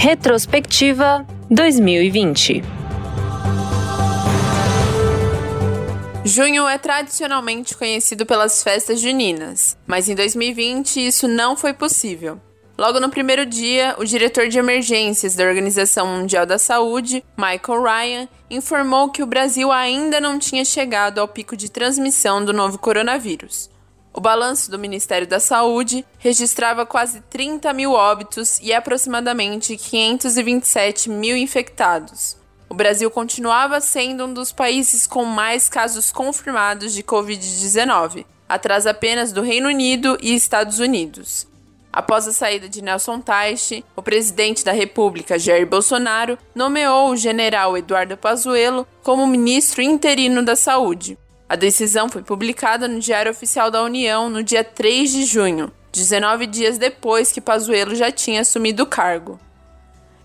Retrospectiva 0.00 1.26
2020 1.50 2.62
Junho 6.24 6.68
é 6.68 6.78
tradicionalmente 6.78 7.76
conhecido 7.76 8.24
pelas 8.24 8.62
festas 8.62 9.00
juninas, 9.00 9.76
mas 9.88 10.08
em 10.08 10.14
2020 10.14 11.04
isso 11.04 11.26
não 11.26 11.56
foi 11.56 11.74
possível. 11.74 12.40
Logo 12.78 13.00
no 13.00 13.10
primeiro 13.10 13.44
dia, 13.44 13.96
o 13.98 14.04
diretor 14.04 14.46
de 14.46 14.60
emergências 14.60 15.34
da 15.34 15.42
Organização 15.42 16.06
Mundial 16.06 16.46
da 16.46 16.58
Saúde, 16.58 17.24
Michael 17.36 17.82
Ryan, 17.82 18.28
informou 18.48 19.10
que 19.10 19.24
o 19.24 19.26
Brasil 19.26 19.72
ainda 19.72 20.20
não 20.20 20.38
tinha 20.38 20.64
chegado 20.64 21.18
ao 21.18 21.26
pico 21.26 21.56
de 21.56 21.68
transmissão 21.68 22.44
do 22.44 22.52
novo 22.52 22.78
coronavírus. 22.78 23.68
O 24.18 24.20
balanço 24.20 24.68
do 24.68 24.80
Ministério 24.80 25.28
da 25.28 25.38
Saúde 25.38 26.04
registrava 26.18 26.84
quase 26.84 27.20
30 27.30 27.72
mil 27.72 27.92
óbitos 27.92 28.58
e 28.60 28.74
aproximadamente 28.74 29.76
527 29.76 31.08
mil 31.08 31.36
infectados. 31.36 32.36
O 32.68 32.74
Brasil 32.74 33.08
continuava 33.12 33.80
sendo 33.80 34.24
um 34.24 34.34
dos 34.34 34.50
países 34.50 35.06
com 35.06 35.24
mais 35.24 35.68
casos 35.68 36.10
confirmados 36.10 36.94
de 36.94 37.04
Covid-19, 37.04 38.26
atrás 38.48 38.88
apenas 38.88 39.30
do 39.30 39.40
Reino 39.40 39.68
Unido 39.68 40.18
e 40.20 40.34
Estados 40.34 40.80
Unidos. 40.80 41.46
Após 41.92 42.26
a 42.26 42.32
saída 42.32 42.68
de 42.68 42.82
Nelson 42.82 43.20
Teich, 43.20 43.84
o 43.94 44.02
presidente 44.02 44.64
da 44.64 44.72
República, 44.72 45.38
Jair 45.38 45.64
Bolsonaro, 45.64 46.36
nomeou 46.56 47.10
o 47.10 47.16
general 47.16 47.78
Eduardo 47.78 48.16
Pazuello 48.16 48.84
como 49.00 49.28
ministro 49.28 49.80
interino 49.80 50.44
da 50.44 50.56
Saúde. 50.56 51.16
A 51.48 51.56
decisão 51.56 52.10
foi 52.10 52.22
publicada 52.22 52.86
no 52.86 53.00
Diário 53.00 53.30
Oficial 53.30 53.70
da 53.70 53.82
União 53.82 54.28
no 54.28 54.42
dia 54.42 54.62
3 54.62 55.10
de 55.10 55.24
junho, 55.24 55.72
19 55.90 56.46
dias 56.46 56.76
depois 56.76 57.32
que 57.32 57.40
Pazuello 57.40 57.94
já 57.94 58.10
tinha 58.10 58.42
assumido 58.42 58.82
o 58.82 58.86
cargo. 58.86 59.40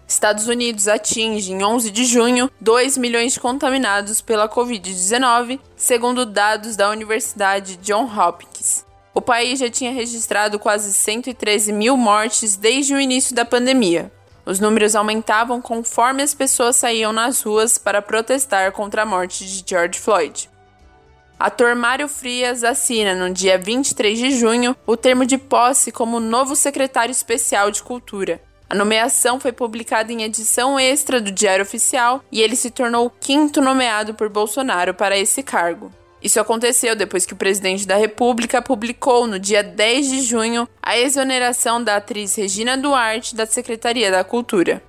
Estados 0.06 0.48
Unidos 0.50 0.90
atinge 0.90 1.54
em 1.54 1.64
11 1.64 1.92
de 1.92 2.04
junho 2.04 2.52
2 2.60 2.98
milhões 2.98 3.34
de 3.34 3.40
contaminados 3.40 4.20
pela 4.20 4.50
Covid-19, 4.50 5.62
segundo 5.78 6.26
dados 6.26 6.76
da 6.76 6.90
Universidade 6.90 7.78
Johns 7.78 8.12
Hopkins. 8.18 8.86
O 9.14 9.22
país 9.22 9.60
já 9.60 9.70
tinha 9.70 9.94
registrado 9.94 10.60
quase 10.60 10.94
113 10.94 11.72
mil 11.72 11.96
mortes 11.96 12.58
desde 12.58 12.94
o 12.94 13.00
início 13.00 13.34
da 13.34 13.46
pandemia. 13.46 14.12
Os 14.46 14.60
números 14.60 14.94
aumentavam 14.94 15.62
conforme 15.62 16.22
as 16.22 16.34
pessoas 16.34 16.76
saíam 16.76 17.14
nas 17.14 17.42
ruas 17.42 17.78
para 17.78 18.02
protestar 18.02 18.74
contra 18.74 19.04
a 19.04 19.06
morte 19.06 19.46
de 19.46 19.64
George 19.66 19.98
Floyd. 19.98 20.52
Ator 21.44 21.76
Mário 21.76 22.08
Frias 22.08 22.64
assina 22.64 23.14
no 23.14 23.34
dia 23.34 23.58
23 23.58 24.18
de 24.18 24.32
junho 24.32 24.74
o 24.88 24.96
termo 24.96 25.26
de 25.26 25.38
posse 25.38 25.92
como 25.92 26.18
novo 26.18 26.56
secretário 26.56 27.12
especial 27.12 27.70
de 27.70 27.84
Cultura. 27.84 28.42
A 28.70 28.74
nomeação 28.74 29.42
foi 29.42 29.52
publicada 29.52 30.14
em 30.14 30.24
edição 30.24 30.80
extra 30.80 31.20
do 31.20 31.34
Diário 31.34 31.64
Oficial 31.64 32.24
e 32.32 32.40
ele 32.40 32.56
se 32.56 32.72
tornou 32.72 33.08
o 33.08 33.10
quinto 33.10 33.60
nomeado 33.60 34.14
por 34.14 34.30
Bolsonaro 34.30 34.94
para 34.94 35.18
esse 35.18 35.44
cargo. 35.44 35.92
Isso 36.22 36.40
aconteceu 36.40 36.96
depois 36.96 37.26
que 37.26 37.34
o 37.34 37.38
presidente 37.38 37.86
da 37.86 37.98
República 37.98 38.62
publicou 38.62 39.28
no 39.28 39.38
dia 39.38 39.62
10 39.62 40.08
de 40.08 40.22
junho 40.22 40.66
a 40.82 40.98
exoneração 40.98 41.84
da 41.84 41.98
atriz 41.98 42.34
Regina 42.36 42.78
Duarte 42.78 43.36
da 43.36 43.46
Secretaria 43.46 44.10
da 44.10 44.24
Cultura. 44.24 44.82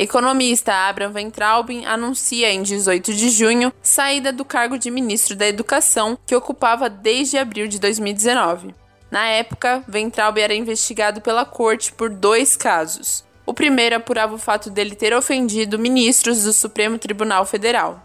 Economista 0.00 0.72
Abraham 0.88 1.12
Ventralbin 1.12 1.84
anuncia 1.84 2.50
em 2.50 2.62
18 2.62 3.12
de 3.12 3.28
junho 3.28 3.70
saída 3.82 4.32
do 4.32 4.46
cargo 4.46 4.78
de 4.78 4.90
ministro 4.90 5.36
da 5.36 5.46
Educação, 5.46 6.18
que 6.26 6.34
ocupava 6.34 6.88
desde 6.88 7.36
abril 7.36 7.68
de 7.68 7.78
2019. 7.78 8.74
Na 9.10 9.26
época, 9.26 9.84
Ventralbin 9.86 10.40
era 10.40 10.54
investigado 10.54 11.20
pela 11.20 11.44
corte 11.44 11.92
por 11.92 12.08
dois 12.08 12.56
casos. 12.56 13.26
O 13.44 13.52
primeiro 13.52 13.94
apurava 13.94 14.34
o 14.34 14.38
fato 14.38 14.70
dele 14.70 14.94
ter 14.94 15.12
ofendido 15.12 15.78
ministros 15.78 16.44
do 16.44 16.52
Supremo 16.54 16.98
Tribunal 16.98 17.44
Federal. 17.44 18.00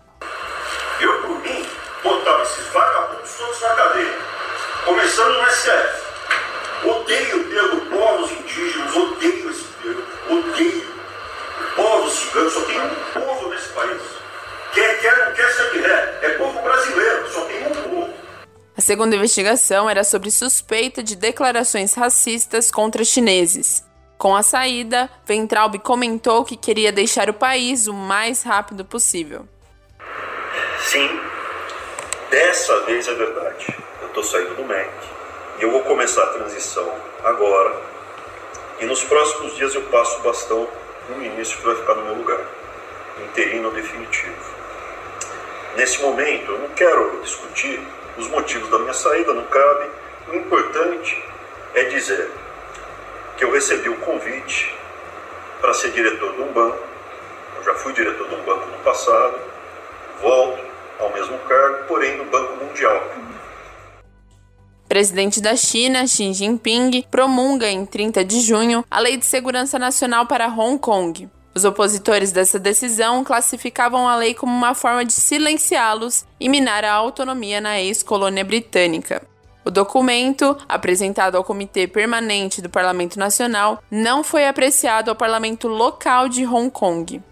Eu 0.99 1.23
botava 2.03 2.43
esses 2.43 2.73
vagabundos 2.73 3.37
todos 3.37 3.61
na 3.61 3.69
cadeia. 3.69 4.17
Começando 4.83 5.33
no 5.33 5.49
STF. 5.49 5.94
Quer 15.05 15.25
não 15.25 15.33
quer 15.33 16.23
é. 16.23 16.29
Povo 16.37 16.61
brasileiro, 16.61 17.29
só 17.31 17.45
tem 17.45 17.67
um 17.67 17.69
povo. 17.69 18.13
A 18.75 18.81
segunda 18.81 19.15
investigação 19.15 19.87
era 19.87 20.03
sobre 20.03 20.31
suspeita 20.31 21.03
de 21.03 21.15
declarações 21.15 21.93
racistas 21.93 22.71
contra 22.71 23.03
chineses. 23.03 23.85
Com 24.17 24.35
a 24.35 24.41
saída, 24.41 25.09
Ventralbe 25.25 25.77
comentou 25.77 26.43
que 26.43 26.57
queria 26.57 26.91
deixar 26.91 27.29
o 27.29 27.33
país 27.33 27.87
o 27.87 27.93
mais 27.93 28.41
rápido 28.41 28.83
possível. 28.83 29.47
Sim, 30.79 31.19
Dessa 32.29 32.81
vez 32.81 33.07
é 33.07 33.13
verdade. 33.13 33.77
Eu 34.01 34.07
estou 34.07 34.23
saindo 34.23 34.55
do 34.55 34.65
MEC 34.65 34.89
e 35.59 35.63
eu 35.63 35.71
vou 35.71 35.83
começar 35.83 36.23
a 36.23 36.33
transição 36.33 36.91
agora. 37.23 37.79
E 38.79 38.85
nos 38.85 39.03
próximos 39.03 39.55
dias 39.55 39.75
eu 39.75 39.83
passo 39.83 40.19
o 40.19 40.23
bastão 40.23 40.67
no 41.09 41.17
ministro 41.17 41.59
que 41.59 41.65
vai 41.65 41.75
ficar 41.75 41.93
no 41.93 42.03
meu 42.05 42.15
lugar, 42.15 42.41
interino 43.23 43.71
definitivo. 43.71 44.64
Nesse 45.75 46.01
momento, 46.01 46.51
eu 46.51 46.59
não 46.59 46.69
quero 46.69 47.19
discutir 47.21 47.81
os 48.17 48.29
motivos 48.29 48.69
da 48.69 48.79
minha 48.79 48.93
saída, 48.93 49.33
não 49.33 49.45
cabe. 49.45 49.89
O 50.29 50.35
importante 50.35 51.21
é 51.73 51.83
dizer 51.85 52.31
que 53.37 53.43
eu 53.43 53.51
recebi 53.51 53.89
o 53.89 53.97
convite 53.97 54.73
para 55.59 55.73
ser 55.73 55.91
diretor 55.91 56.33
de 56.33 56.41
um 56.41 56.53
banco. 56.53 56.79
Eu 57.57 57.63
já 57.63 57.75
fui 57.75 57.91
diretor 57.91 58.27
de 58.27 58.35
um 58.35 58.43
banco 58.43 58.65
no 58.67 58.77
passado, 58.79 59.37
volto 60.21 60.63
ao 60.99 61.11
mesmo 61.11 61.37
cargo, 61.39 61.87
porém 61.87 62.17
no 62.17 62.25
Banco 62.25 62.63
Mundial. 62.63 63.03
Presidente 64.87 65.41
da 65.41 65.57
China, 65.57 66.07
Xi 66.07 66.33
Jinping, 66.33 67.03
promulga 67.11 67.67
em 67.67 67.85
30 67.85 68.23
de 68.23 68.39
junho 68.39 68.85
a 68.89 68.99
Lei 68.99 69.17
de 69.17 69.25
Segurança 69.25 69.77
Nacional 69.77 70.25
para 70.25 70.47
Hong 70.47 70.79
Kong. 70.79 71.29
Os 71.55 71.63
opositores 71.63 72.33
dessa 72.33 72.59
decisão 72.59 73.23
classificavam 73.23 74.09
a 74.09 74.17
lei 74.17 74.33
como 74.33 74.51
uma 74.51 74.75
forma 74.75 75.05
de 75.05 75.13
silenciá-los 75.13 76.25
e 76.37 76.49
minar 76.49 76.83
a 76.83 76.91
autonomia 76.91 77.61
na 77.61 77.79
ex-colônia 77.79 78.43
britânica. 78.43 79.25
O 79.63 79.71
documento, 79.71 80.57
apresentado 80.67 81.37
ao 81.37 81.45
Comitê 81.45 81.87
Permanente 81.87 82.61
do 82.61 82.69
Parlamento 82.69 83.17
Nacional, 83.17 83.81
não 83.89 84.21
foi 84.21 84.45
apreciado 84.45 85.09
ao 85.09 85.15
Parlamento 85.15 85.69
Local 85.69 86.27
de 86.27 86.45
Hong 86.45 86.69
Kong. 86.69 87.23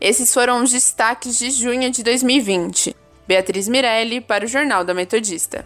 Esses 0.00 0.34
foram 0.34 0.64
os 0.64 0.72
destaques 0.72 1.38
de 1.38 1.50
junho 1.52 1.88
de 1.88 2.02
2020. 2.02 2.96
Beatriz 3.28 3.68
Mirelli 3.68 4.20
para 4.20 4.44
o 4.44 4.48
Jornal 4.48 4.84
da 4.84 4.92
Metodista. 4.92 5.64